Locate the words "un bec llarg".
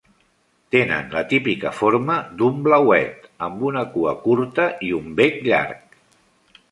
5.01-6.01